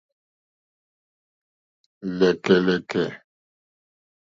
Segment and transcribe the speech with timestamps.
[2.17, 3.05] Lɛ̀kɛ́lɛ̀kɛ̀.